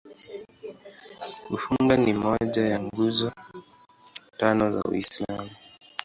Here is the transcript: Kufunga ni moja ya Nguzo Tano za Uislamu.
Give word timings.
Kufunga 1.47 1.95
ni 1.97 2.13
moja 2.13 2.65
ya 2.65 2.79
Nguzo 2.79 3.31
Tano 4.37 4.71
za 4.73 4.83
Uislamu. 4.89 5.49